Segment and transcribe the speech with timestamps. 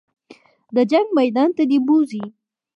[0.75, 2.23] د جنګ میدان ته دې بوځي.